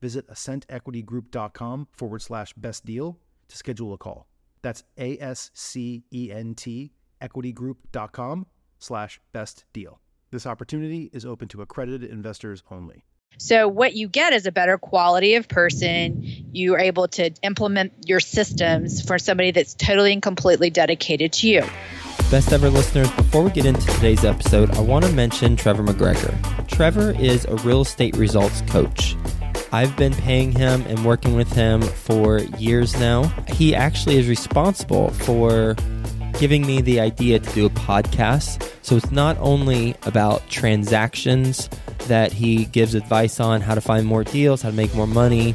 [0.00, 4.26] visit ascentequitygroup.com forward slash best deal to schedule a call.
[4.62, 8.46] That's A S C E N T equitygroup.com
[8.78, 10.00] slash best deal.
[10.30, 13.04] This opportunity is open to accredited investors only.
[13.38, 16.22] So, what you get is a better quality of person.
[16.52, 21.48] You are able to implement your systems for somebody that's totally and completely dedicated to
[21.48, 21.62] you.
[22.30, 26.68] Best ever listeners, before we get into today's episode, I want to mention Trevor McGregor.
[26.68, 29.14] Trevor is a real estate results coach.
[29.72, 33.24] I've been paying him and working with him for years now.
[33.48, 35.76] He actually is responsible for
[36.38, 38.72] giving me the idea to do a podcast.
[38.82, 41.68] So it's not only about transactions
[42.06, 45.54] that he gives advice on how to find more deals, how to make more money,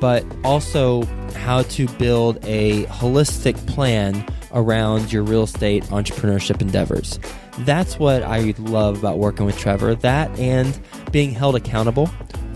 [0.00, 1.02] but also
[1.36, 7.20] how to build a holistic plan around your real estate entrepreneurship endeavors.
[7.60, 9.94] That's what I love about working with Trevor.
[9.96, 10.78] That and
[11.12, 12.10] being held accountable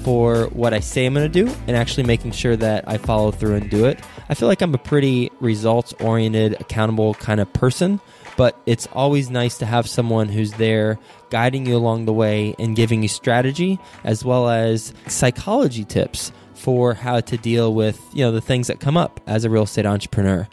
[0.05, 3.31] for what I say I'm going to do and actually making sure that I follow
[3.31, 3.99] through and do it.
[4.29, 8.01] I feel like I'm a pretty results oriented, accountable kind of person,
[8.37, 10.99] but it's always nice to have someone who's there
[11.31, 16.93] guiding you along the way and giving you strategy as well as psychology tips for
[16.93, 19.87] how to deal with, you know, the things that come up as a real estate
[19.87, 20.47] entrepreneur.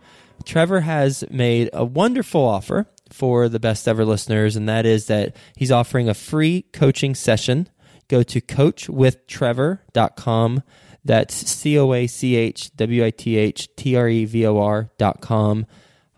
[0.46, 5.36] Trevor has made a wonderful offer for the best ever listeners, and that is that
[5.58, 7.68] he's offering a free coaching session
[8.12, 10.64] go to coachwithtrevor.com.
[11.04, 14.60] That's C O A C H W I T H T R E V O
[14.60, 15.66] R.com.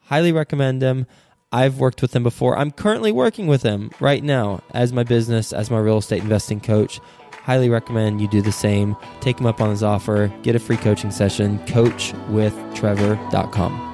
[0.02, 1.08] Highly recommend him.
[1.54, 2.58] I've worked with him before.
[2.58, 6.60] I'm currently working with him right now as my business, as my real estate investing
[6.60, 7.00] coach.
[7.32, 8.98] Highly recommend you do the same.
[9.22, 10.34] Take him up on his offer.
[10.42, 11.60] Get a free coaching session.
[11.60, 13.93] Coachwithtrevor.com.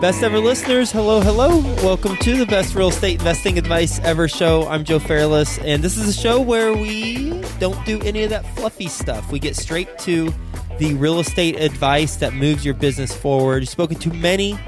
[0.00, 1.58] Best ever listeners, hello, hello.
[1.82, 4.68] Welcome to the best real estate investing advice ever show.
[4.68, 8.44] I'm Joe Fairless, and this is a show where we don't do any of that
[8.54, 9.32] fluffy stuff.
[9.32, 10.34] We get straight to
[10.78, 13.62] the real estate advice that moves your business forward.
[13.62, 14.58] You've spoken to many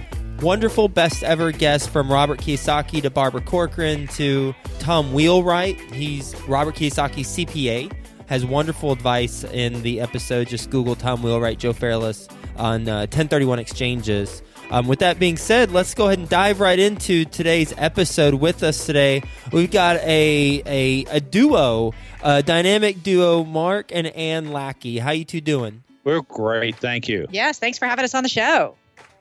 [0.41, 5.78] wonderful best ever guests from Robert Kiyosaki to Barbara Corcoran to Tom Wheelwright.
[5.93, 7.93] He's Robert Kiyosaki CPA,
[8.28, 10.49] has wonderful advice in the episode.
[10.49, 14.43] Just Google Tom Wheelwright, Joe Fairless on uh, 1031 exchanges.
[14.71, 18.34] Um, with that being said, let's go ahead and dive right into today's episode.
[18.34, 24.53] With us today, we've got a a, a duo, a dynamic duo, Mark and Ann
[24.53, 24.99] Lackey.
[24.99, 25.83] How you two doing?
[26.05, 27.27] We're great, thank you.
[27.31, 28.75] Yes, thanks for having us on the show.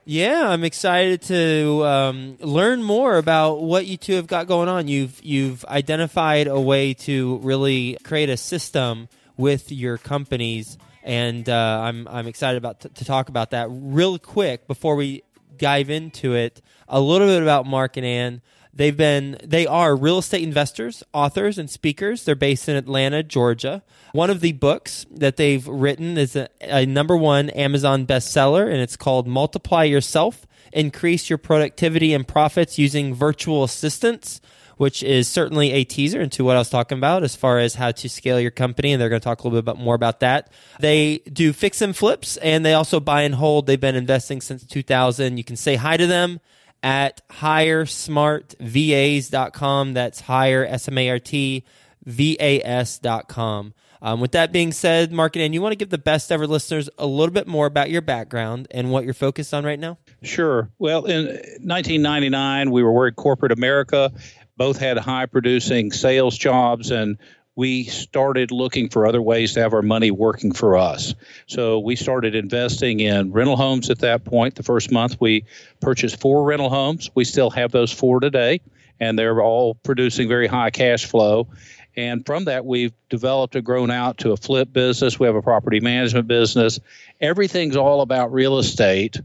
[0.09, 4.87] Yeah, I'm excited to um, learn more about what you two have got going on.
[4.87, 11.81] You've you've identified a way to really create a system with your companies, and uh,
[11.83, 15.23] I'm I'm excited about t- to talk about that real quick before we
[15.57, 18.41] dive into it a little bit about Mark and Ann.
[18.73, 22.23] They've been they are real estate investors, authors, and speakers.
[22.23, 23.81] They're based in Atlanta, Georgia.
[24.11, 28.79] One of the books that they've written is a, a number one Amazon bestseller, and
[28.79, 34.41] it's called Multiply Yourself: Increase Your Productivity and Profits Using Virtual Assistants
[34.77, 37.91] which is certainly a teaser into what I was talking about as far as how
[37.91, 38.93] to scale your company.
[38.93, 40.51] And they're going to talk a little bit more about that.
[40.79, 43.67] They do fix and flips and they also buy and hold.
[43.67, 45.37] They've been investing since 2000.
[45.37, 46.39] You can say hi to them
[46.83, 49.93] at hiresmartvas.com.
[49.93, 51.63] That's hire, S M A R T,
[52.05, 53.73] V A S.com.
[54.01, 56.89] Um, with that being said, Mark and you want to give the best ever listeners
[56.97, 59.97] a little bit more about your background and what you're focused on right now?
[60.23, 60.69] Sure.
[60.79, 64.11] Well, in 1999, we were working corporate America
[64.57, 67.17] both had high producing sales jobs and
[67.55, 71.15] we started looking for other ways to have our money working for us.
[71.47, 74.53] So we started investing in rental homes at that point.
[74.55, 75.45] The first month we
[75.79, 77.09] purchased four rental homes.
[77.15, 78.61] We still have those four today,
[78.99, 81.47] and they're all producing very high cash flow.
[81.95, 85.19] And from that, we've developed and grown out to a flip business.
[85.19, 86.79] We have a property management business.
[87.19, 89.19] Everything's all about real estate.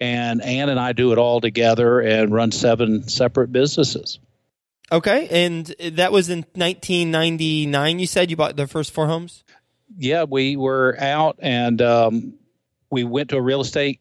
[0.00, 4.18] And Ann and I do it all together and run seven separate businesses.
[4.90, 5.28] Okay.
[5.30, 9.44] And that was in 1999, you said you bought the first four homes?
[9.96, 12.34] Yeah, we were out and um,
[12.90, 14.00] we went to a real estate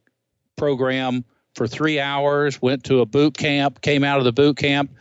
[0.56, 1.26] program
[1.56, 4.92] for three hours, went to a boot camp, came out of the boot camp,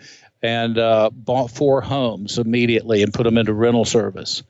[0.42, 4.42] and uh, bought four homes immediately and put them into rental service.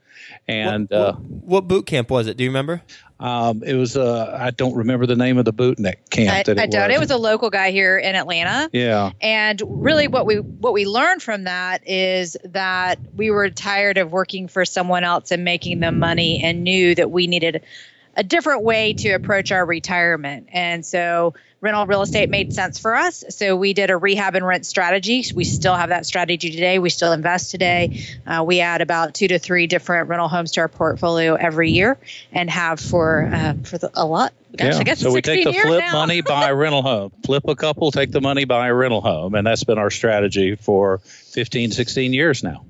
[0.47, 2.35] And what, uh, what, boot camp was it?
[2.35, 2.81] Do you remember?
[3.23, 6.35] Um, it was uh, I don't remember the name of the boot camp.
[6.35, 6.97] I, that it I doubt was.
[6.97, 8.69] it was a local guy here in Atlanta.
[8.73, 9.11] Yeah.
[9.21, 14.11] And really, what we what we learned from that is that we were tired of
[14.11, 17.63] working for someone else and making them money, and knew that we needed
[18.15, 20.47] a different way to approach our retirement.
[20.51, 23.23] And so rental real estate made sense for us.
[23.29, 25.23] So we did a rehab and rent strategy.
[25.33, 26.77] We still have that strategy today.
[26.77, 28.05] We still invest today.
[28.27, 31.97] Uh, we add about two to three different rental homes to our portfolio every year,
[32.31, 34.33] and have for uh, for the, a lot.
[34.55, 34.93] Gosh, yeah.
[34.93, 35.93] So we take the flip now.
[35.93, 37.11] money, buy a rental home.
[37.25, 40.55] Flip a couple, take the money, buy a rental home, and that's been our strategy
[40.55, 42.63] for 15, 16 years now.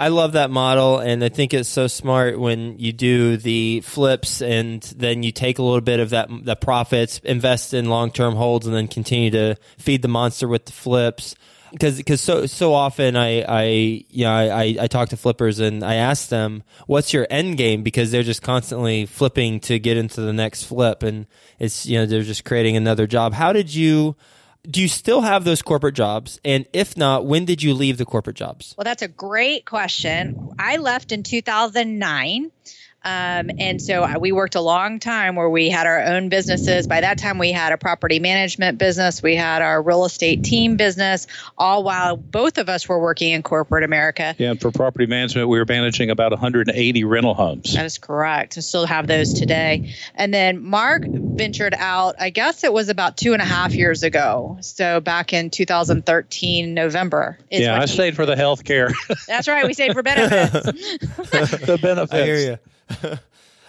[0.00, 4.40] I love that model, and I think it's so smart when you do the flips,
[4.40, 8.34] and then you take a little bit of that the profits, invest in long term
[8.34, 11.34] holds, and then continue to feed the monster with the flips.
[11.70, 13.64] Because because so so often I I
[14.08, 17.82] you know I I talk to flippers and I ask them what's your end game
[17.82, 21.26] because they're just constantly flipping to get into the next flip, and
[21.58, 23.34] it's you know they're just creating another job.
[23.34, 24.16] How did you?
[24.68, 26.38] Do you still have those corporate jobs?
[26.44, 28.74] And if not, when did you leave the corporate jobs?
[28.76, 30.50] Well, that's a great question.
[30.58, 32.50] I left in 2009.
[33.02, 36.86] Um, and so uh, we worked a long time where we had our own businesses.
[36.86, 40.76] By that time, we had a property management business, we had our real estate team
[40.76, 41.26] business,
[41.56, 44.34] all while both of us were working in corporate America.
[44.38, 47.74] Yeah, and for property management, we were managing about 180 rental homes.
[47.74, 48.58] That is correct.
[48.58, 49.94] I still have those today.
[50.14, 54.02] And then Mark ventured out, I guess it was about two and a half years
[54.02, 54.58] ago.
[54.60, 57.38] So back in 2013, November.
[57.50, 58.90] yeah, I he, stayed for the health care.
[59.26, 59.66] That's right.
[59.66, 60.66] We stayed for benefits.
[61.00, 62.12] the benefits.
[62.12, 62.58] I hear you.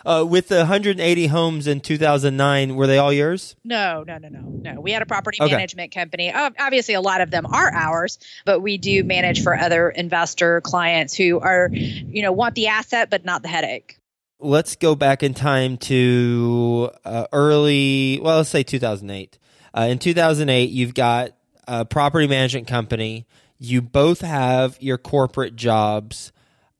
[0.04, 3.56] Uh, with the 180 homes in 2009, were they all yours?
[3.64, 4.82] No, no, no, no, no.
[4.82, 5.52] We had a property Okay.
[5.52, 6.34] management company.
[6.34, 11.16] Obviously, a lot of them are ours, but we do manage for other investor clients
[11.16, 14.00] who are, you know, want the asset but not the headache.
[14.40, 19.38] Let's go back in time to uh, early, well, let's say 2008.
[19.78, 21.34] Uh, in 2008, you've got
[21.68, 23.28] a property management company.
[23.60, 26.32] You both have your corporate jobs.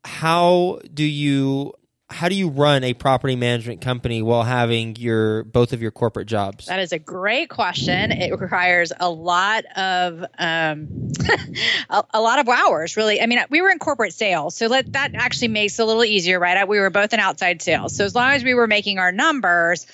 [0.04, 1.74] How do you
[2.12, 6.28] how do you run a property management company while having your both of your corporate
[6.28, 6.66] jobs?
[6.66, 8.12] That is a great question.
[8.12, 11.10] It requires a lot of um,
[11.90, 13.20] a, a lot of hours, really.
[13.20, 16.04] I mean, we were in corporate sales, so let, that actually makes it a little
[16.04, 16.68] easier, right?
[16.68, 19.86] We were both in outside sales, so as long as we were making our numbers,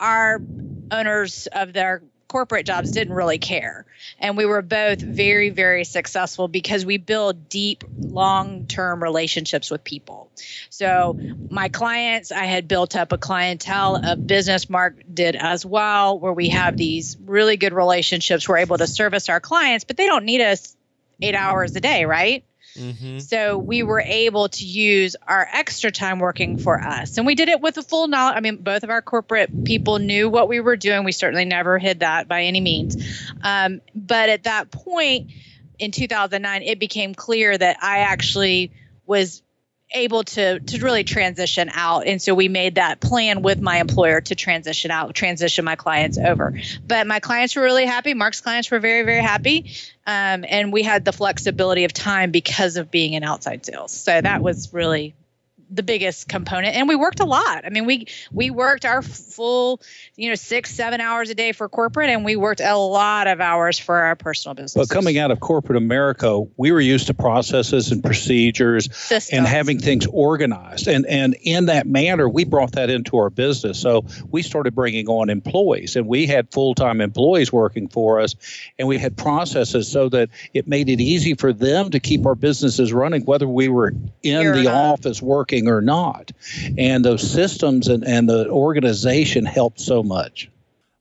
[0.00, 0.40] our
[0.90, 3.86] owners of their corporate jobs didn't really care.
[4.18, 9.84] And we were both very, very successful because we build deep, long term relationships with
[9.84, 10.30] people.
[10.70, 11.16] So,
[11.48, 16.32] my clients, I had built up a clientele, a business Mark did as well, where
[16.32, 18.48] we have these really good relationships.
[18.48, 20.76] We're able to service our clients, but they don't need us
[21.22, 22.44] eight hours a day, right?
[22.76, 23.18] Mm-hmm.
[23.20, 27.18] So we were able to use our extra time working for us.
[27.18, 28.36] And we did it with a full knowledge.
[28.36, 31.04] I mean, both of our corporate people knew what we were doing.
[31.04, 32.96] We certainly never hid that by any means.
[33.42, 35.30] Um, but at that point
[35.78, 38.72] in 2009, it became clear that I actually
[39.06, 39.42] was
[39.92, 42.06] able to to really transition out.
[42.06, 46.18] And so we made that plan with my employer to transition out transition my clients
[46.18, 46.58] over.
[46.86, 48.14] But my clients were really happy.
[48.14, 49.70] Mark's clients were very very happy.
[50.06, 53.92] Um, and we had the flexibility of time because of being in outside sales.
[53.92, 55.14] So that was really
[55.70, 59.80] the biggest component and we worked a lot i mean we we worked our full
[60.14, 63.40] you know six seven hours a day for corporate and we worked a lot of
[63.40, 67.14] hours for our personal business But coming out of corporate America, we were used to
[67.14, 69.38] processes and procedures Systems.
[69.38, 70.88] and having things organized.
[70.88, 73.80] And and in that manner, we brought that into our business.
[73.80, 78.34] So we started bringing on employees, and we had full time employees working for us,
[78.78, 82.34] and we had processes so that it made it easy for them to keep our
[82.34, 83.92] businesses running, whether we were
[84.22, 84.74] in the not.
[84.74, 86.32] office working or not.
[86.76, 90.50] And those systems and, and the organization helped so much.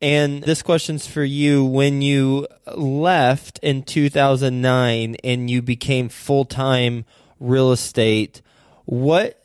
[0.01, 1.65] And this question's for you.
[1.65, 7.05] When you left in 2009 and you became full time
[7.39, 8.41] real estate,
[8.85, 9.41] what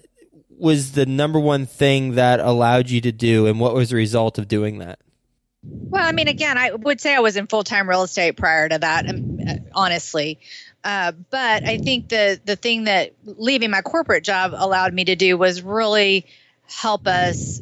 [0.58, 4.38] was the number one thing that allowed you to do, and what was the result
[4.38, 4.98] of doing that?
[5.62, 8.68] Well, I mean, again, I would say I was in full time real estate prior
[8.68, 10.40] to that, um, uh, honestly.
[10.82, 15.16] Uh, but I think the the thing that leaving my corporate job allowed me to
[15.16, 16.26] do was really
[16.66, 17.60] help us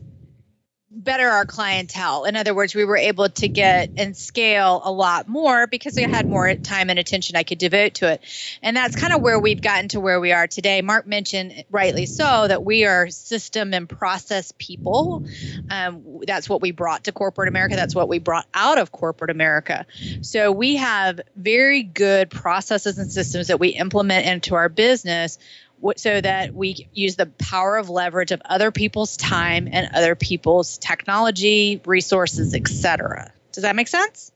[0.90, 2.25] better our clientele.
[2.25, 6.09] In other words, we were able to get and scale a lot more because I
[6.09, 8.23] had more time and attention I could devote to it.
[8.62, 10.80] And that's kind of where we've gotten to where we are today.
[10.80, 15.25] Mark mentioned, rightly so, that we are system and process people.
[15.71, 17.76] Um, that's what we brought to corporate America.
[17.76, 19.85] That's what we brought out of corporate America.
[20.23, 25.38] So we have very good processes and systems that we implement into our business
[25.97, 30.78] so that we use the power of leverage of other people's time and other people's
[30.78, 33.32] technology, resources, etc.
[33.52, 34.32] Does that make sense?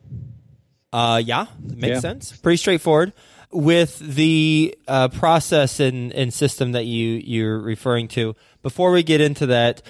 [0.92, 2.00] Uh, yeah, makes yeah.
[2.00, 2.36] sense.
[2.36, 3.12] Pretty straightforward.
[3.50, 9.20] With the uh, process and, and system that you you're referring to, before we get
[9.20, 9.82] into that,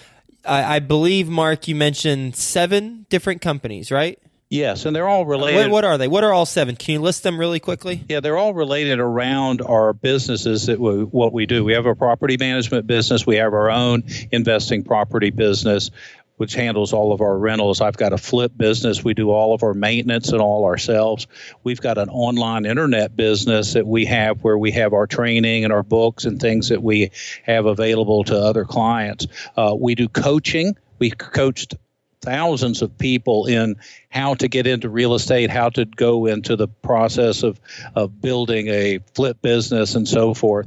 [0.45, 4.19] I, I believe Mark, you mentioned seven different companies, right?
[4.53, 5.57] Yes, and they're all related.
[5.57, 6.09] What, what, are they?
[6.09, 6.77] What are all seven?
[6.77, 8.05] Can you list them really quickly?
[8.07, 11.65] Yeah, they're all related around our businesses that we, what we do.
[11.65, 13.27] We have a property management business.
[13.27, 15.91] We have our own investing property business,
[16.37, 17.81] which handles all of our rentals.
[17.81, 19.03] I've got a flip business.
[19.03, 21.29] We do all of our maintenance and all ourselves.
[21.65, 25.73] We've got an online internet business that we have where we have our training and
[25.73, 27.13] our books and things that we
[27.45, 29.29] have available to other clients.
[29.57, 30.77] Uh, we do coaching.
[30.99, 31.75] We coached
[32.23, 33.77] thousands of people in
[34.09, 37.61] how to get into real estate, how to go into the process of,
[37.95, 40.67] of building a flip business and so forth.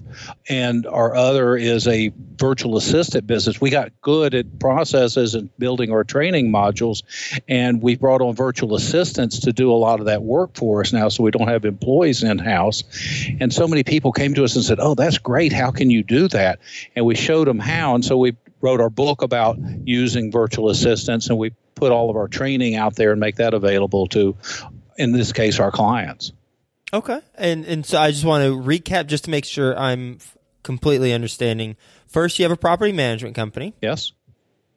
[0.50, 3.62] And our other is a virtual assistant business.
[3.62, 7.04] We got good at processes and building our training modules,
[7.48, 10.92] and we brought on virtual assistants to do a lot of that work for us
[10.92, 12.84] now so we don't have employees in house.
[13.40, 15.54] And so many people came to us and said, Oh, that's great.
[15.54, 16.60] How can you do that?
[16.96, 17.96] And we showed them how.
[17.96, 18.36] And so we
[18.66, 22.96] wrote our book about using virtual assistants, and we put all of our training out
[22.96, 24.36] there and make that available to,
[24.98, 26.34] in this case, our clients.
[26.92, 30.18] Okay, and and so I just want to recap just to make sure I'm
[30.64, 31.76] completely understanding.
[32.08, 33.76] First, you have a property management company.
[33.82, 34.14] Yes.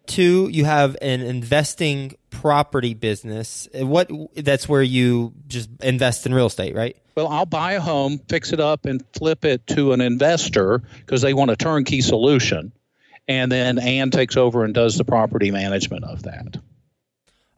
[0.07, 3.68] Two, you have an investing property business.
[3.78, 6.97] Uh, what that's where you just invest in real estate, right?
[7.14, 11.23] Well, I'll buy a home, fix it up, and flip it to an investor because
[11.23, 12.73] they want a turnkey solution
[13.28, 16.56] and then Ann takes over and does the property management of that.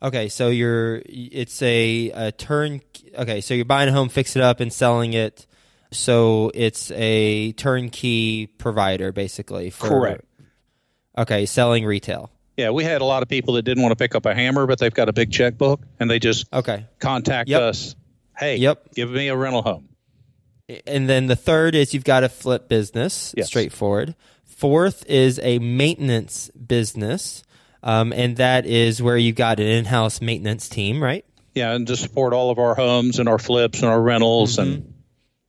[0.03, 2.81] Okay, so you're it's a, a turn.
[3.17, 5.47] Okay, so you're buying a home, fix it up, and selling it.
[5.93, 9.71] So it's a turnkey provider, basically.
[9.71, 10.25] For, Correct.
[11.19, 12.31] Okay, selling retail.
[12.57, 14.67] Yeah, we had a lot of people that didn't want to pick up a hammer,
[14.67, 17.63] but they've got a big checkbook, and they just okay contact yep.
[17.63, 17.95] us.
[18.37, 19.89] Hey, yep, give me a rental home.
[20.87, 23.49] And then the third is you've got a flip business, yes.
[23.49, 24.15] straightforward.
[24.61, 27.45] Fourth is a maintenance business,
[27.83, 31.25] um, and that is where you got an in-house maintenance team, right?
[31.55, 34.71] Yeah, and to support all of our homes and our flips and our rentals mm-hmm.
[34.71, 34.95] and.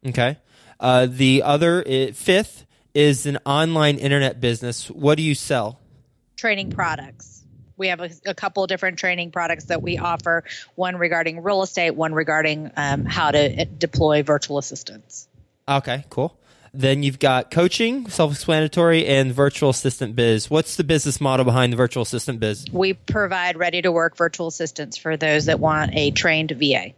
[0.07, 0.37] Okay.
[0.79, 4.89] Uh, the other fifth is an online internet business.
[4.89, 5.81] What do you sell?
[6.37, 7.43] Training products.
[7.75, 10.45] We have a, a couple different training products that we offer.
[10.75, 15.27] One regarding real estate, one regarding um, how to uh, deploy virtual assistants.
[15.67, 16.37] Okay, cool.
[16.73, 20.49] Then you've got coaching, self explanatory, and virtual assistant biz.
[20.49, 22.65] What's the business model behind the virtual assistant biz?
[22.71, 26.93] We provide ready to work virtual assistants for those that want a trained VA.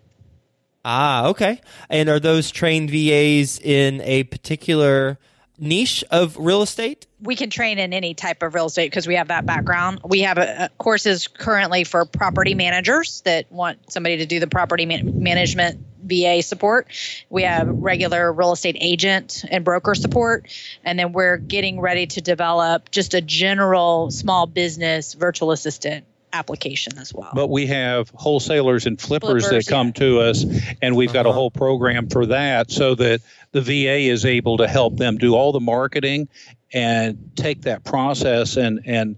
[0.85, 1.61] Ah, okay.
[1.89, 5.17] And are those trained VAs in a particular
[5.57, 7.07] niche of real estate?
[7.21, 10.01] We can train in any type of real estate because we have that background.
[10.03, 14.47] We have a, a courses currently for property managers that want somebody to do the
[14.47, 16.87] property man- management VA support.
[17.29, 20.47] We have regular real estate agent and broker support.
[20.83, 26.97] And then we're getting ready to develop just a general small business virtual assistant application
[26.97, 27.31] as well.
[27.33, 29.93] But we have wholesalers and flippers, flippers that come yeah.
[29.93, 30.45] to us,
[30.81, 31.29] and we've got uh-huh.
[31.29, 35.35] a whole program for that so that the VA is able to help them do
[35.35, 36.27] all the marketing
[36.73, 39.17] and take that process and and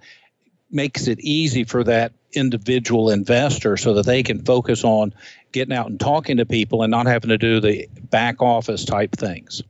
[0.69, 5.13] makes it easy for that individual investor so that they can focus on
[5.55, 9.13] getting out and talking to people and not having to do the back office type
[9.15, 9.63] things.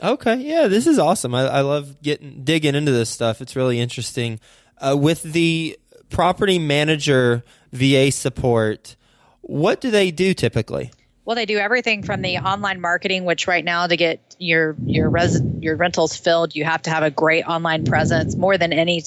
[0.00, 1.34] Okay, yeah, this is awesome.
[1.34, 3.40] I, I love getting digging into this stuff.
[3.40, 4.38] It's really interesting.
[4.78, 5.78] Uh, with the
[6.10, 8.96] property manager VA support,
[9.40, 10.90] what do they do typically?
[11.24, 15.08] Well, they do everything from the online marketing, which right now to get your your
[15.08, 18.34] res, your rentals filled, you have to have a great online presence.
[18.34, 19.02] More than any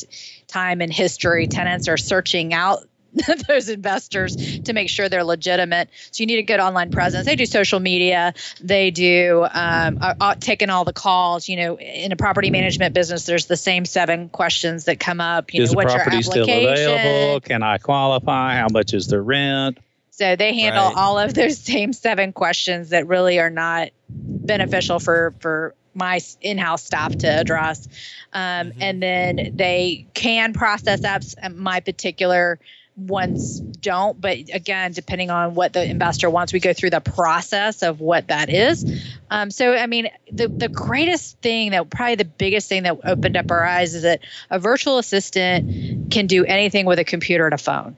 [0.48, 2.80] time in history, tenants are searching out
[3.48, 5.90] those investors to make sure they're legitimate.
[6.12, 7.26] So you need a good online presence.
[7.26, 8.34] They do social media.
[8.62, 11.48] They do um, uh, taking all the calls.
[11.48, 15.54] You know, in a property management business, there's the same seven questions that come up.
[15.54, 17.42] You is know, the property still available?
[17.42, 18.56] Can I qualify?
[18.56, 19.78] How much is the rent?
[20.12, 20.96] So they handle right.
[20.96, 26.84] all of those same seven questions that really are not beneficial for for my in-house
[26.84, 27.88] staff to address
[28.34, 28.82] um, mm-hmm.
[28.82, 32.60] and then they can process apps my particular
[32.96, 37.84] ones don't but again depending on what the investor wants we go through the process
[37.84, 38.86] of what that is.
[39.30, 43.36] Um, so i mean the, the greatest thing that probably the biggest thing that opened
[43.36, 47.54] up our eyes is that a virtual assistant can do anything with a computer and
[47.54, 47.98] a phone.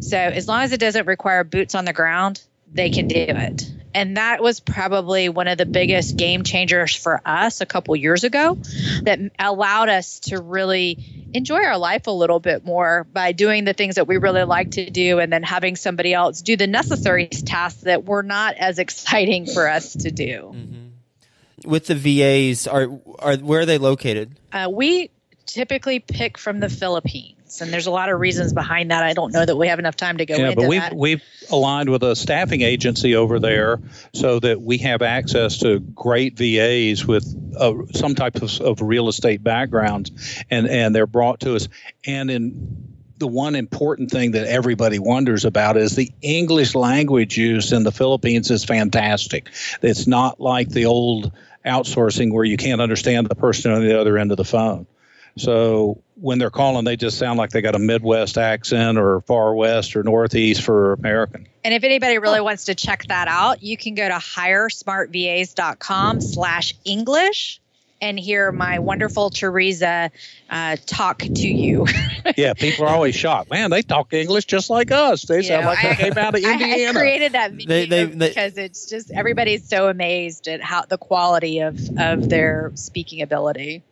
[0.00, 2.40] So as long as it doesn't require boots on the ground
[2.72, 7.20] they can do it and that was probably one of the biggest game changers for
[7.24, 8.58] us a couple years ago
[9.02, 10.98] that allowed us to really
[11.34, 14.72] enjoy our life a little bit more by doing the things that we really like
[14.72, 18.78] to do and then having somebody else do the necessary tasks that were not as
[18.78, 20.52] exciting for us to do.
[20.54, 21.68] Mm-hmm.
[21.68, 22.88] With the VAs, are,
[23.20, 24.36] are where are they located?
[24.52, 25.10] Uh, we
[25.46, 29.02] typically pick from the Philippines and there's a lot of reasons behind that.
[29.02, 30.96] I don't know that we have enough time to go yeah, into but we've, that.
[30.96, 33.80] we've aligned with a staffing agency over there
[34.12, 37.24] so that we have access to great VAs with
[37.58, 41.68] uh, some type of, of real estate backgrounds, and, and they're brought to us.
[42.06, 47.72] And in the one important thing that everybody wonders about is the English language used
[47.72, 49.48] in the Philippines is fantastic.
[49.80, 51.30] It's not like the old
[51.64, 54.86] outsourcing where you can't understand the person on the other end of the phone.
[55.36, 59.54] So when they're calling, they just sound like they got a Midwest accent or far
[59.54, 61.48] west or northeast for American.
[61.64, 66.74] And if anybody really wants to check that out, you can go to hiresmartvas.com slash
[66.84, 67.60] English
[68.02, 70.10] and hear my wonderful Teresa
[70.50, 71.86] uh, talk to you.
[72.36, 73.50] yeah, people are always shocked.
[73.50, 75.22] Man, they talk English just like us.
[75.22, 76.86] They sound like they came out of Indiana.
[76.86, 80.60] I, I created that video they, they, they, because it's just everybody's so amazed at
[80.60, 83.84] how the quality of of their speaking ability.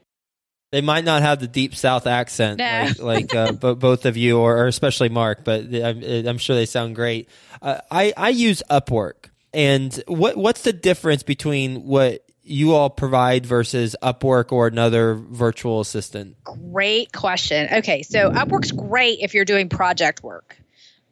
[0.70, 2.92] They might not have the deep South accent nah.
[3.02, 6.66] like, like uh, both of you, or, or, especially Mark, but I'm, I'm, sure they
[6.66, 7.28] sound great.
[7.60, 13.46] Uh, I I use Upwork, and what what's the difference between what you all provide
[13.46, 16.36] versus Upwork or another virtual assistant?
[16.44, 17.68] Great question.
[17.78, 20.56] Okay, so Upwork's great if you're doing project work.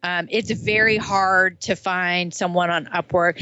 [0.03, 3.41] Um, it's very hard to find someone on Upwork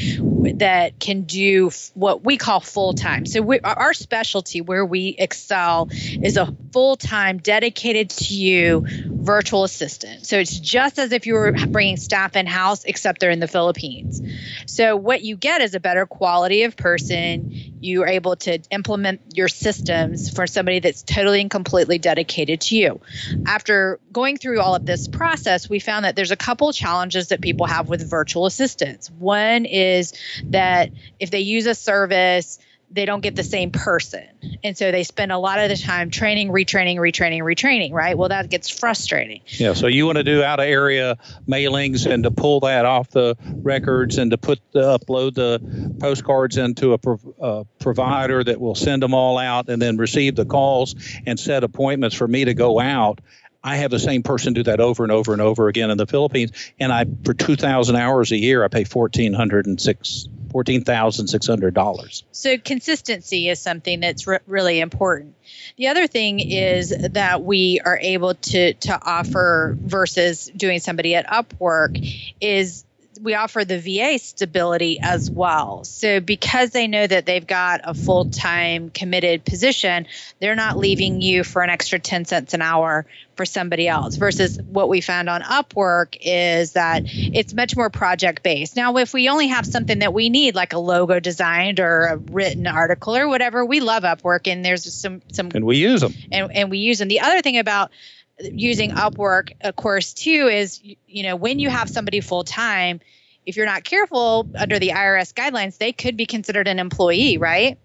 [0.55, 3.25] that can do what we call full time.
[3.25, 9.63] So, we, our specialty where we excel is a full time, dedicated to you virtual
[9.63, 10.25] assistant.
[10.25, 13.47] So, it's just as if you were bringing staff in house, except they're in the
[13.47, 14.21] Philippines.
[14.65, 17.51] So, what you get is a better quality of person.
[17.79, 22.75] You are able to implement your systems for somebody that's totally and completely dedicated to
[22.75, 23.01] you.
[23.45, 27.41] After going through all of this process, we found that there's a couple challenges that
[27.41, 29.09] people have with virtual assistants.
[29.11, 30.13] One is
[30.45, 32.59] that if they use a service,
[32.89, 34.23] they don't get the same person.
[34.63, 38.17] And so they spend a lot of the time training, retraining, retraining, retraining, right?
[38.17, 39.41] Well, that gets frustrating.
[39.47, 39.73] Yeah.
[39.73, 43.35] So you want to do out of area mailings and to pull that off the
[43.61, 48.75] records and to put the, upload the postcards into a, prov- a provider that will
[48.75, 52.53] send them all out and then receive the calls and set appointments for me to
[52.53, 53.19] go out
[53.67, 56.07] I have the same person do that over and over and over again in the
[56.07, 60.29] Philippines, and I for two thousand hours a year I pay fourteen hundred and six
[60.51, 62.23] fourteen thousand six hundred dollars.
[62.31, 65.35] So consistency is something that's re- really important.
[65.75, 71.27] The other thing is that we are able to to offer versus doing somebody at
[71.27, 71.99] Upwork
[72.39, 72.85] is
[73.21, 75.83] we offer the VA stability as well.
[75.83, 80.07] So because they know that they've got a full-time committed position,
[80.39, 83.05] they're not leaving you for an extra 10 cents an hour
[83.37, 88.41] for somebody else versus what we found on Upwork is that it's much more project
[88.41, 88.75] based.
[88.75, 92.17] Now if we only have something that we need like a logo designed or a
[92.17, 96.13] written article or whatever, we love Upwork and there's some some and we use them.
[96.31, 97.07] And and we use them.
[97.07, 97.91] The other thing about
[98.39, 102.99] using Upwork, of course, too, is you know when you have somebody full time,
[103.45, 107.79] if you're not careful under the IRS guidelines, they could be considered an employee, right?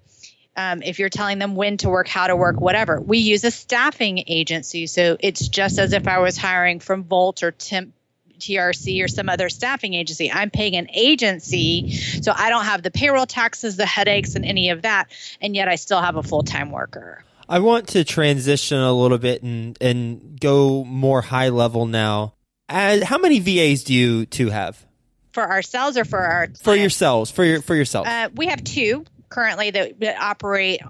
[0.54, 3.00] Um, if you're telling them when to work, how to work, whatever.
[3.00, 7.42] We use a staffing agency, so it's just as if I was hiring from Volt
[7.42, 7.94] or Temp
[8.38, 10.30] TRC or some other staffing agency.
[10.30, 14.70] I'm paying an agency, so I don't have the payroll taxes, the headaches, and any
[14.70, 15.10] of that,
[15.40, 17.24] and yet I still have a full time worker.
[17.48, 22.34] I want to transition a little bit and and go more high level now.
[22.68, 24.84] As, how many VAs do you two have?
[25.32, 28.06] For ourselves or for our for yourselves for your for yourself?
[28.06, 30.80] Uh, we have two currently that, that operate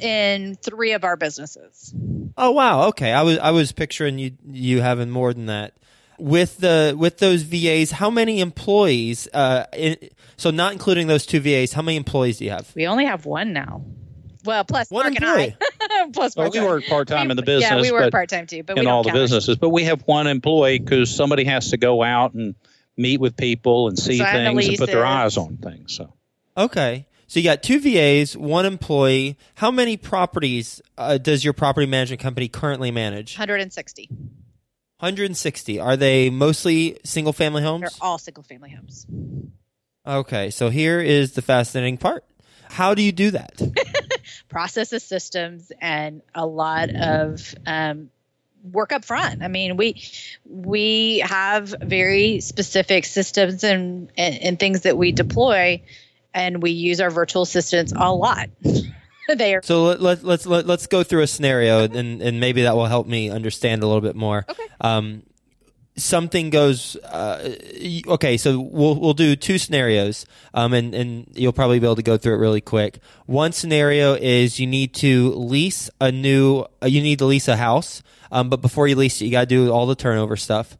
[0.00, 1.92] in three of our businesses.
[2.36, 3.12] Oh wow, okay.
[3.12, 5.74] I was I was picturing you you having more than that.
[6.18, 9.26] With the with those VAs, how many employees?
[9.32, 9.96] Uh, in,
[10.36, 12.70] so not including those two VAs, how many employees do you have?
[12.74, 13.84] We only have one now.
[14.44, 15.44] Well, plus one Mark employee.
[15.44, 15.66] and I.
[16.12, 17.70] plus well, we work part time in the business.
[17.70, 19.56] Yeah, we work part time too, but in all the businesses.
[19.56, 22.54] But we have one employee because somebody has to go out and
[22.96, 25.94] meet with people and see things and put their eyes on things.
[25.96, 26.12] So
[26.56, 29.38] okay, So you got two VAs, one employee.
[29.54, 33.36] How many properties uh, does your property management company currently manage?
[33.36, 34.08] 160.
[35.00, 35.80] 160.
[35.80, 37.82] Are they mostly single family homes?
[37.82, 39.06] They're all single family homes.
[40.06, 42.24] Okay, so here is the fascinating part.
[42.68, 43.60] How do you do that?
[44.50, 48.10] Processes, systems, and a lot of um,
[48.62, 49.42] work up front.
[49.42, 50.02] I mean, we
[50.44, 55.82] we have very specific systems and, and, and things that we deploy,
[56.34, 58.50] and we use our virtual assistants a lot.
[59.34, 62.62] they are So let, let, let's let, let's go through a scenario, and, and maybe
[62.62, 64.44] that will help me understand a little bit more.
[64.48, 64.66] Okay.
[64.80, 65.22] Um,
[65.96, 66.96] something goes.
[66.96, 67.56] Uh,
[68.06, 72.02] okay, so we'll we'll do two scenarios, um, and and you'll probably be able to
[72.02, 72.98] go through it really quick.
[73.26, 76.66] One scenario is you need to lease a new.
[76.82, 79.40] Uh, you need to lease a house, um, but before you lease it, you got
[79.40, 80.76] to do all the turnover stuff.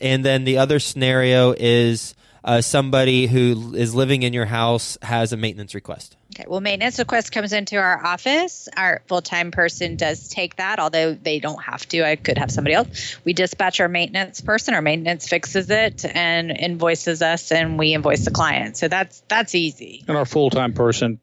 [0.00, 5.32] And then the other scenario is uh, somebody who is living in your house has
[5.32, 6.16] a maintenance request.
[6.34, 6.44] Okay.
[6.48, 8.68] Well, maintenance request comes into our office.
[8.74, 12.06] Our full time person does take that, although they don't have to.
[12.06, 13.18] I could have somebody else.
[13.24, 14.72] We dispatch our maintenance person.
[14.72, 18.78] Our maintenance fixes it and invoices us, and we invoice the client.
[18.78, 20.04] So that's that's easy.
[20.08, 21.20] And our full time person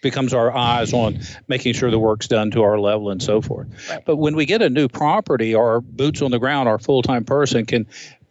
[0.00, 3.68] becomes our eyes on making sure the work's done to our level and so forth.
[3.90, 4.04] Right.
[4.04, 7.24] But when we get a new property, our boots on the ground, our full time
[7.24, 7.88] person can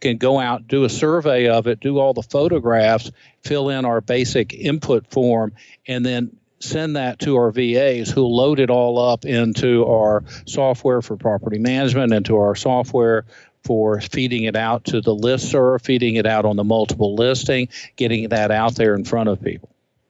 [0.08, 3.10] can go out, do a survey of it, do all the photographs,
[3.42, 5.52] fill in our basic input form,
[5.86, 11.02] and then send that to our VAs who load it all up into our software
[11.02, 13.24] for property management, into our software
[13.64, 18.28] for feeding it out to the listserv, feeding it out on the multiple listing, getting
[18.28, 19.68] that out there in front of people.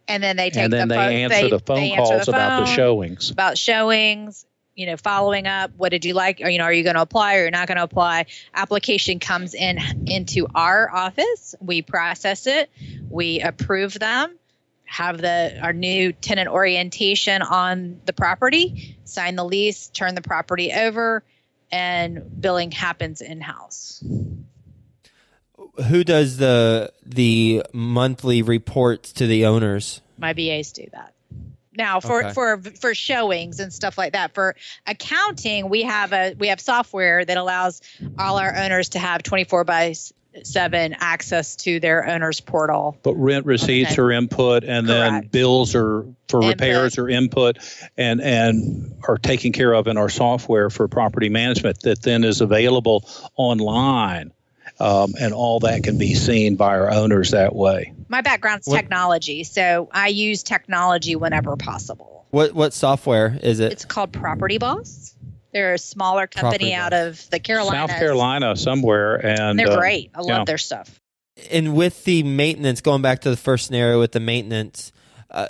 [0.09, 2.61] And then they take And then the they answer the phone they calls the about
[2.61, 3.31] the showings.
[3.31, 4.47] about showings.
[4.77, 5.71] You know, following up.
[5.79, 6.41] What did you like?
[6.43, 8.27] Or you know, are you going to apply or you're not going to apply?
[8.55, 11.55] Application comes in into our office.
[11.61, 12.71] We process it.
[13.09, 14.39] We approve them.
[14.85, 18.99] Have the our new tenant orientation on the property.
[19.05, 19.89] Sign the lease.
[19.89, 21.25] Turn the property over,
[21.73, 24.05] and billing happens in house.
[25.89, 30.03] Who does the the monthly reports to the owners?
[30.19, 31.16] my VAs do that.
[31.77, 32.33] Now for Okay.
[32.33, 34.35] for for showings and stuff like that.
[34.35, 37.81] For accounting, we have a we have software that allows
[38.19, 39.95] all our owners to have 24 by
[40.43, 42.99] 7 access to their owners portal.
[43.03, 44.03] But rent receipts Okay.
[44.03, 46.61] are input, and then bills are for Input.
[46.61, 47.59] repairs are input,
[47.97, 51.81] and and are taken care of in our software for property management.
[51.83, 54.33] That then is available online,
[54.79, 57.95] um, and all that can be seen by our owners that way.
[58.09, 62.27] My background is technology, so I use technology whenever possible.
[62.31, 63.73] What what software is it?
[63.73, 65.15] It's called Property Boss.
[65.53, 67.25] They're a smaller company Property out Boss.
[67.25, 67.91] of the Carolinas.
[67.91, 70.11] South Carolina somewhere, and They're uh, great.
[70.15, 70.45] I love yeah.
[70.45, 71.01] their stuff.
[71.51, 74.93] and with the maintenance, going back to the first scenario with the maintenance,
[75.31, 75.49] uh,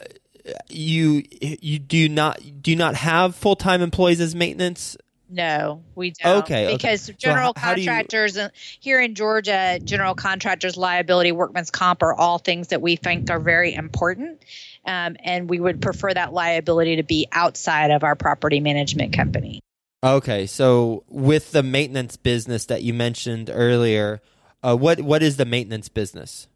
[0.68, 4.96] you you do not do you not have full time employees as maintenance?
[5.28, 6.44] No, we don't.
[6.44, 6.76] Okay, okay.
[6.76, 12.02] Because So general how you- contractors uh, here in Georgia, general contractors liability, workman's comp
[12.02, 14.42] are all things that we think are very important.
[14.84, 19.60] Um, and we would prefer that liability to be outside of our property management company.
[20.04, 24.20] Okay, so with the maintenance business that you mentioned earlier,
[24.62, 26.46] uh, what what is the maintenance business?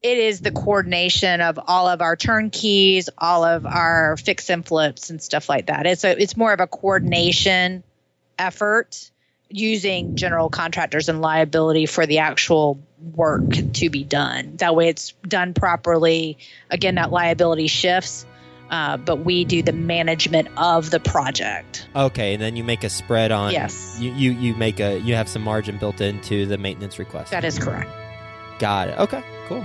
[0.00, 5.10] It is the coordination of all of our turnkeys, all of our fix and flips
[5.10, 5.86] and stuff like that.
[5.86, 7.82] It's a, it's more of a coordination
[8.38, 9.10] effort
[9.48, 12.80] using general contractors and liability for the actual
[13.14, 13.44] work
[13.74, 14.56] to be done.
[14.56, 16.38] That way it's done properly.
[16.70, 18.26] Again, that liability shifts,
[18.70, 21.86] uh, but we do the management of the project.
[21.94, 23.52] Okay, and then you make a spread on.
[23.52, 23.98] Yes.
[24.00, 27.30] You, you you make a you have some margin built into the maintenance request.
[27.30, 27.90] That is correct.
[28.58, 28.98] Got it.
[28.98, 29.64] Okay, cool.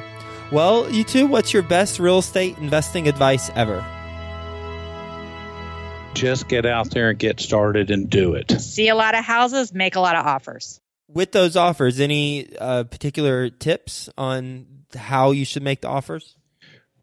[0.51, 3.86] Well, you two, what's your best real estate investing advice ever?
[6.13, 8.52] Just get out there and get started and do it.
[8.62, 10.80] See a lot of houses, make a lot of offers.
[11.08, 16.36] With those offers, any uh, particular tips on how you should make the offers?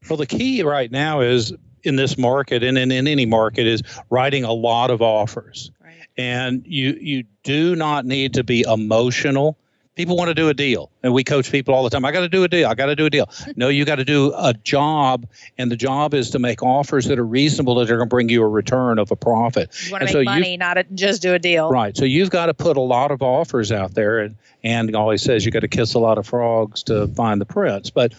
[0.08, 3.82] Well, the key right now is in this market and in, in any market is
[4.10, 5.70] writing a lot of offers.
[5.82, 6.06] Right.
[6.16, 9.58] And you you do not need to be emotional.
[9.96, 12.04] People want to do a deal, and we coach people all the time.
[12.04, 12.68] I got to do a deal.
[12.68, 13.28] I got to do a deal.
[13.56, 17.18] No, you got to do a job, and the job is to make offers that
[17.18, 19.70] are reasonable that are going to bring you a return of a profit.
[19.86, 21.70] You want to make so you- money, not a, just do a deal.
[21.70, 21.96] Right.
[21.96, 25.46] So you've got to put a lot of offers out there, and and always says
[25.46, 27.88] you got to kiss a lot of frogs to find the prince.
[27.88, 28.12] But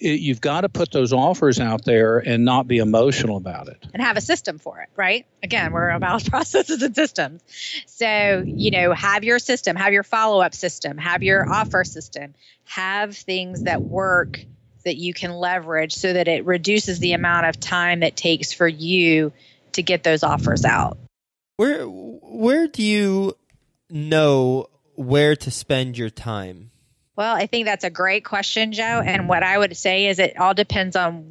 [0.00, 3.84] it, you've got to put those offers out there and not be emotional about it.
[3.92, 5.26] and have a system for it, right?
[5.42, 7.42] Again, we're about processes and systems.
[7.86, 12.34] So, you know, have your system, have your follow up system, have your offer system,
[12.64, 14.40] have things that work
[14.84, 18.66] that you can leverage so that it reduces the amount of time that takes for
[18.66, 19.32] you
[19.72, 20.98] to get those offers out.
[21.56, 23.36] Where where do you
[23.90, 26.70] know where to spend your time?
[27.18, 29.02] Well, I think that's a great question, Joe.
[29.04, 31.24] And what I would say is it all depends on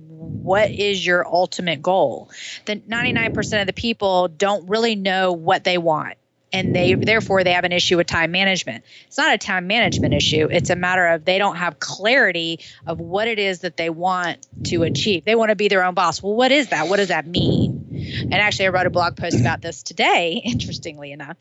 [0.44, 2.30] what is your ultimate goal.
[2.66, 6.16] The 99% of the people don't really know what they want
[6.52, 8.84] and they therefore they have an issue with time management.
[9.08, 10.50] It's not a time management issue.
[10.52, 14.46] It's a matter of they don't have clarity of what it is that they want
[14.66, 15.24] to achieve.
[15.24, 16.22] They want to be their own boss.
[16.22, 16.90] Well, what is that?
[16.90, 18.24] What does that mean?
[18.24, 20.42] And actually, I wrote a blog post about this today.
[20.44, 21.38] Interestingly enough,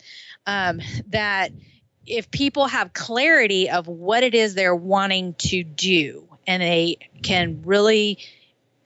[0.46, 1.50] um, that
[2.06, 7.62] if people have clarity of what it is they're wanting to do and they can
[7.64, 8.18] really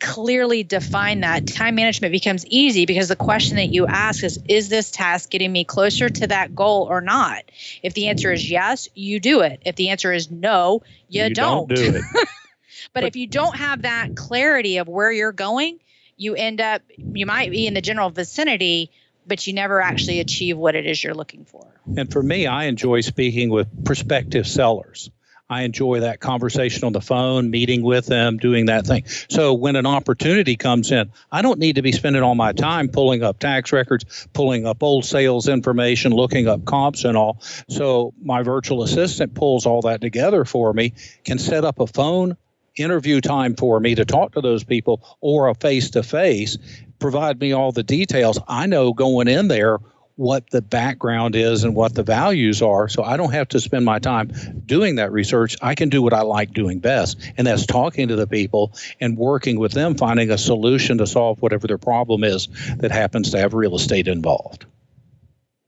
[0.01, 4.69] clearly define that, time management becomes easy because the question that you ask is Is
[4.69, 7.45] this task getting me closer to that goal or not?
[7.83, 9.61] If the answer is yes, you do it.
[9.65, 11.69] If the answer is no, you, you don't.
[11.69, 12.05] don't do it.
[12.13, 12.29] but,
[12.95, 15.79] but if you don't have that clarity of where you're going,
[16.17, 18.91] you end up, you might be in the general vicinity,
[19.27, 21.80] but you never actually achieve what it is you're looking for.
[21.97, 25.11] And for me, I enjoy speaking with prospective sellers.
[25.51, 29.05] I enjoy that conversation on the phone, meeting with them, doing that thing.
[29.29, 32.89] So when an opportunity comes in, I don't need to be spending all my time
[32.89, 37.41] pulling up tax records, pulling up old sales information, looking up comps and all.
[37.69, 40.93] So my virtual assistant pulls all that together for me,
[41.25, 42.37] can set up a phone
[42.77, 46.59] interview time for me to talk to those people or a face to face,
[47.01, 48.39] provide me all the details.
[48.47, 49.79] I know going in there
[50.21, 52.91] what the background is and what the values are.
[52.91, 54.31] So I don't have to spend my time
[54.67, 55.57] doing that research.
[55.63, 59.17] I can do what I like doing best, and that's talking to the people and
[59.17, 63.39] working with them, finding a solution to solve whatever their problem is that happens to
[63.39, 64.67] have real estate involved.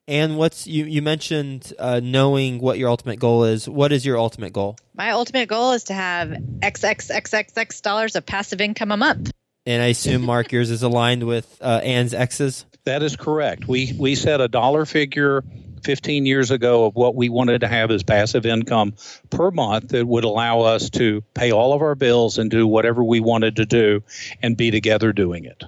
[0.06, 0.84] And what's you?
[0.84, 3.66] You mentioned uh, knowing what your ultimate goal is.
[3.66, 4.76] What is your ultimate goal?
[4.94, 9.30] My ultimate goal is to have XXXXX dollars of passive income a month.
[9.64, 12.66] And I assume Mark, yours is aligned with uh, Ann's X's.
[12.84, 13.68] That is correct.
[13.68, 15.44] We we set a dollar figure
[15.84, 18.94] 15 years ago of what we wanted to have as passive income
[19.30, 23.02] per month that would allow us to pay all of our bills and do whatever
[23.02, 24.02] we wanted to do
[24.42, 25.64] and be together doing it.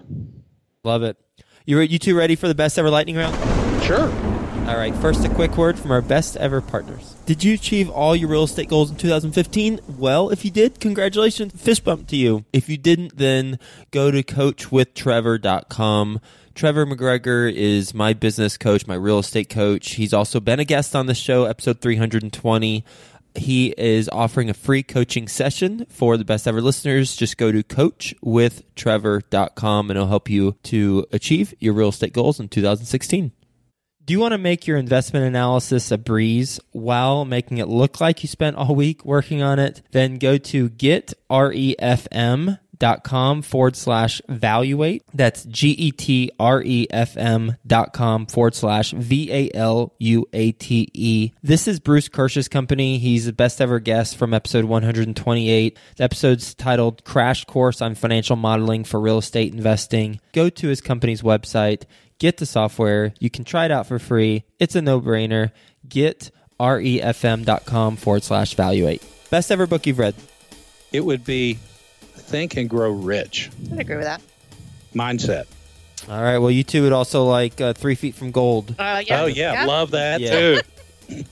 [0.83, 1.17] Love it.
[1.65, 3.35] You you two ready for the best ever lightning round?
[3.85, 4.11] Sure.
[4.67, 7.15] All right, first a quick word from our best ever partners.
[7.27, 9.81] Did you achieve all your real estate goals in 2015?
[9.99, 11.53] Well, if you did, congratulations.
[11.61, 12.47] Fist bump to you.
[12.51, 13.59] If you didn't, then
[13.91, 16.21] go to coachwithtrevor.com
[16.55, 19.95] Trevor McGregor is my business coach, my real estate coach.
[19.95, 22.85] He's also been a guest on the show, episode 320.
[23.35, 27.17] He is offering a free coaching session for the best ever listeners.
[27.17, 32.49] Just go to coachwithtrevor.com and it'll help you to achieve your real estate goals in
[32.49, 33.33] 2016.
[34.05, 38.23] Do you want to make your investment analysis a breeze while making it look like
[38.23, 39.83] you spent all week working on it?
[39.91, 45.03] Then go to getrefm.com dot com forward slash valuate.
[45.13, 49.95] That's G E T R E F M dot com forward slash V A L
[49.99, 51.33] U A T E.
[51.43, 52.99] This is Bruce Kirsch's company.
[52.99, 55.79] He's the best ever guest from episode 128.
[55.97, 60.21] The episode's titled Crash Course on Financial Modeling for Real Estate Investing.
[60.33, 61.85] Go to his company's website,
[62.19, 63.15] get the software.
[63.21, 64.45] You can try it out for free.
[64.59, 65.53] It's a no brainer.
[65.89, 69.03] Get refm.com forward slash valuate.
[69.31, 70.15] Best ever book you've read?
[70.93, 71.59] It would be
[72.25, 73.51] think and grow rich.
[73.73, 74.21] I'd agree with that.
[74.95, 75.47] Mindset.
[76.09, 76.39] All right.
[76.39, 78.75] Well, you two would also like uh, Three Feet from Gold.
[78.79, 79.23] Uh, yeah.
[79.23, 79.65] Oh, yeah, yeah.
[79.67, 80.31] Love that, Yeah.
[80.33, 80.61] too.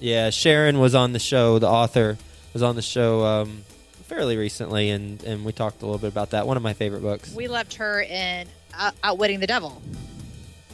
[0.01, 1.59] Yeah, Sharon was on the show.
[1.59, 2.19] The author
[2.53, 3.65] was on the show um,
[4.05, 6.47] fairly recently, and, and we talked a little bit about that.
[6.47, 7.35] One of my favorite books.
[7.35, 9.81] We loved her in Out- Outwitting the Devil.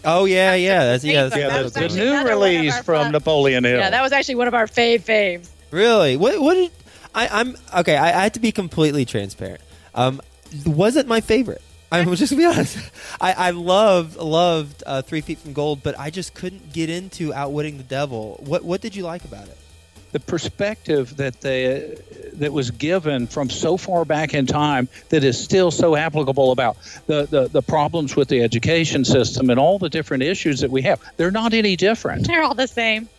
[0.04, 2.54] Oh yeah, yeah, that's yeah, that's, That Yeah, was the, the new another one of
[2.56, 3.78] release from fun- Napoleon Hill.
[3.78, 5.48] Yeah, that was actually one of our fave faves.
[5.70, 6.16] really.
[6.16, 6.72] What what did
[7.14, 7.28] I?
[7.40, 7.96] I'm okay.
[7.96, 9.60] I, I had to be completely transparent.
[9.94, 10.20] Um,
[10.66, 11.62] wasn't my favorite.
[11.90, 12.78] I will just gonna be honest.
[13.20, 17.32] I, I loved loved uh, Three Feet from Gold, but I just couldn't get into
[17.32, 18.40] Outwitting the Devil.
[18.44, 19.56] What what did you like about it?
[20.10, 21.94] the perspective that they
[22.32, 26.78] that was given from so far back in time that is still so applicable about
[27.06, 30.80] the, the, the problems with the education system and all the different issues that we
[30.80, 30.98] have.
[31.18, 32.26] They're not any different.
[32.26, 33.10] They're all the same.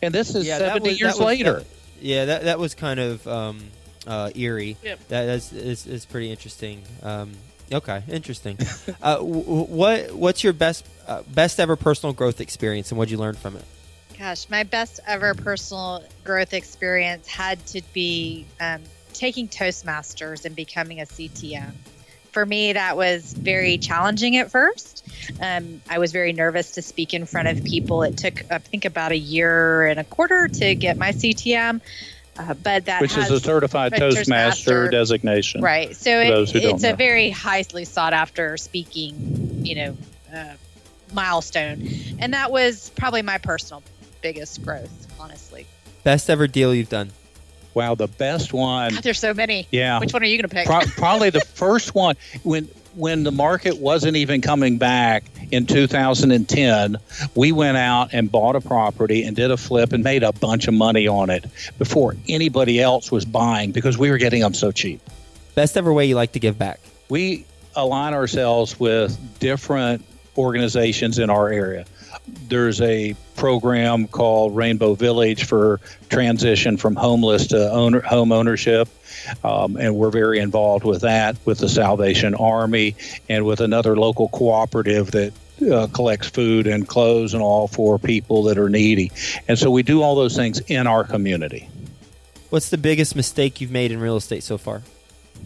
[0.00, 1.52] And this is Yeah, 70 was- years was- later.
[1.54, 1.66] that-
[2.00, 3.58] yeah, that that was kind of um,
[4.06, 4.76] uh, eerie.
[4.82, 5.08] Yep.
[5.08, 6.82] That is, is is pretty interesting.
[7.02, 7.32] Um,
[7.72, 8.58] okay, interesting.
[9.02, 13.02] uh, w- w- what what's your best uh, best ever personal growth experience, and what
[13.02, 13.64] would you learn from it?
[14.18, 18.80] Gosh, my best ever personal growth experience had to be um,
[19.12, 21.72] taking Toastmasters and becoming a CTM.
[22.30, 25.06] For me, that was very challenging at first.
[25.40, 28.02] Um, I was very nervous to speak in front of people.
[28.04, 31.82] It took, I think, about a year and a quarter to get my CTM.
[32.38, 34.90] Uh, but that which has, is a certified Toastmaster, Toastmaster.
[34.90, 35.60] designation.
[35.60, 35.94] right.
[35.94, 36.96] So it, those who don't it's a know.
[36.96, 39.96] very highly sought after speaking, you know,
[40.34, 40.54] uh,
[41.12, 41.86] milestone,
[42.18, 43.82] and that was probably my personal
[44.22, 45.66] biggest growth, honestly.
[46.04, 47.10] Best ever deal you've done.
[47.74, 48.92] Wow, the best one.
[48.92, 49.66] God, there's so many.
[49.70, 49.98] Yeah.
[50.00, 50.66] Which one are you going to pick?
[50.66, 56.96] Pro- probably the first one when when the market wasn't even coming back in 2010
[57.34, 60.68] we went out and bought a property and did a flip and made a bunch
[60.68, 61.44] of money on it
[61.78, 65.00] before anybody else was buying because we were getting them so cheap
[65.54, 66.80] Best ever way you like to give back.
[67.08, 70.04] we align ourselves with different
[70.36, 71.84] organizations in our area.
[72.48, 78.88] There's a program called Rainbow Village for transition from homeless to owner, home ownership.
[79.44, 82.96] Um, and we're very involved with that, with the Salvation Army,
[83.28, 85.32] and with another local cooperative that
[85.70, 89.12] uh, collects food and clothes and all for people that are needy.
[89.48, 91.68] And so we do all those things in our community.
[92.50, 94.82] What's the biggest mistake you've made in real estate so far?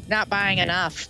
[0.08, 1.08] Not buying enough.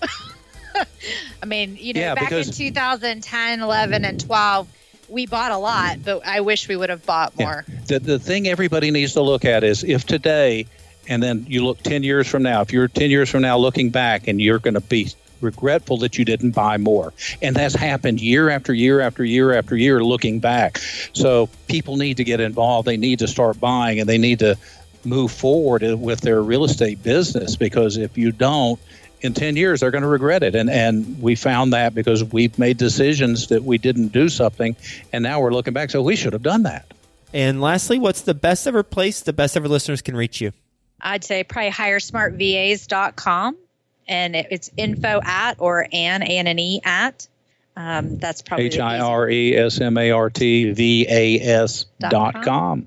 [1.43, 4.69] I mean, you know, Yeah, back in 2010, 11, and 12,
[5.09, 7.45] we bought a lot, but I wish we would have bought Yeah.
[7.45, 7.65] more.
[7.87, 10.67] the, the thing everybody needs to look at is if today
[11.09, 13.91] and then you look 10 years from now if you're 10 years from now looking
[13.91, 15.09] back and you're going to be
[15.41, 19.77] regretful that you didn't buy more and that's happened year after year after year after
[19.77, 20.79] year looking back
[21.13, 24.57] so people need to get involved they need to start buying and they need to
[25.05, 28.81] move forward with their real estate business because if you don't
[29.21, 32.59] in 10 years they're going to regret it and and we found that because we've
[32.59, 34.77] made decisions that we didn't do something
[35.13, 36.87] and now we're looking back so we should have done that
[37.33, 40.53] And lastly, what's the best ever place the best ever listeners can reach you?
[41.01, 43.57] I'd say probably hiresmartvas.com
[44.09, 47.27] and it, it's info at or an, A and an E at.
[47.77, 51.85] Um, that's probably H I R E S M A R T V A S
[52.01, 52.87] Dot dot com.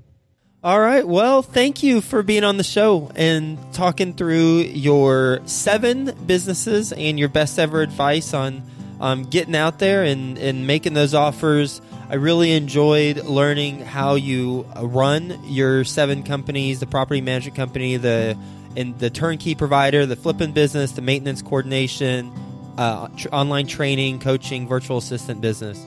[0.62, 1.08] All right.
[1.08, 7.18] Well, thank you for being on the show and talking through your seven businesses and
[7.18, 8.64] your best ever advice on
[9.00, 11.82] um, getting out there and, and making those offers.
[12.10, 18.38] I really enjoyed learning how you run your seven companies, the property management company, the
[18.76, 22.34] and the turnkey provider, the flipping business, the maintenance coordination,
[22.78, 25.82] uh, tr- online training, coaching, virtual assistant business.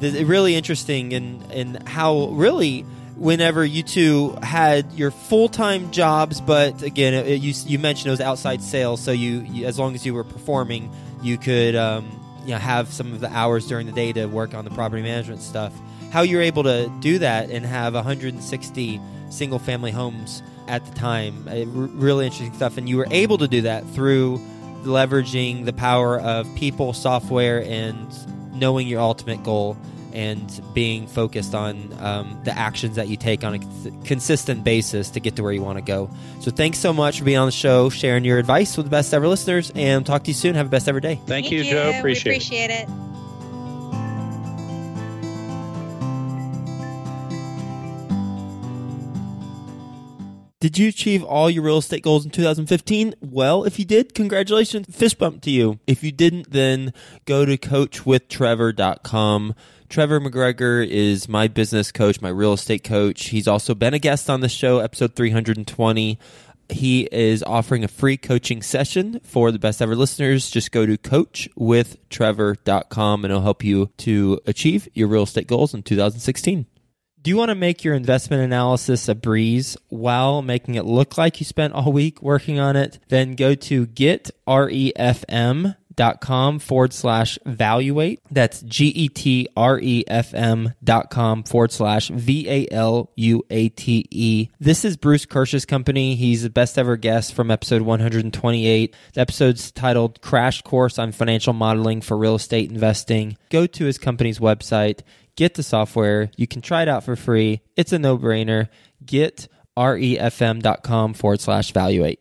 [0.00, 6.82] Really interesting and and how really whenever you two had your full time jobs, but
[6.82, 9.94] again, it, it- you you mentioned it was outside sales, so you, you as long
[9.94, 10.90] as you were performing,
[11.22, 12.08] you could um,
[12.44, 15.02] you know have some of the hours during the day to work on the property
[15.02, 15.72] management stuff.
[16.10, 19.00] How you're able to do that and have 160
[19.30, 23.48] single family homes at the time, r- really interesting stuff, and you were able to
[23.48, 24.38] do that through
[24.84, 28.06] leveraging the power of people, software, and
[28.54, 29.76] knowing your ultimate goal
[30.16, 33.58] and being focused on um, the actions that you take on a
[34.06, 36.08] consistent basis to get to where you want to go.
[36.40, 39.12] So, thanks so much for being on the show, sharing your advice with the best
[39.12, 40.54] ever listeners, and talk to you soon.
[40.54, 41.20] Have a best ever day.
[41.26, 41.90] Thank, you, Joe.
[41.92, 42.36] We Appreciate, it.
[42.36, 43.15] appreciate it.
[50.58, 53.16] Did you achieve all your real estate goals in 2015?
[53.20, 54.86] Well, if you did, congratulations.
[54.94, 55.80] Fist bump to you.
[55.86, 56.94] If you didn't, then
[57.26, 59.54] go to coachwithtrevor.com.
[59.90, 63.26] Trevor McGregor is my business coach, my real estate coach.
[63.26, 66.18] He's also been a guest on the show, episode 320.
[66.70, 70.48] He is offering a free coaching session for the best ever listeners.
[70.50, 75.82] Just go to coachwithtrevor.com and it'll help you to achieve your real estate goals in
[75.82, 76.64] 2016.
[77.26, 81.40] Do you want to make your investment analysis a breeze while making it look like
[81.40, 83.00] you spent all week working on it?
[83.08, 85.74] Then go to getrefm.com
[86.60, 88.20] forward slash valuate.
[88.30, 93.10] That's G E T R E F M dot com forward slash V A L
[93.16, 94.48] U A T E.
[94.60, 96.14] This is Bruce Kirsch's company.
[96.14, 98.94] He's the best ever guest from episode 128.
[99.14, 103.36] The episode's titled Crash Course on Financial Modeling for Real Estate Investing.
[103.50, 105.00] Go to his company's website
[105.36, 106.30] get the software.
[106.36, 107.60] You can try it out for free.
[107.76, 108.68] It's a no brainer.
[109.04, 112.20] Get refm.com forward slash valuate.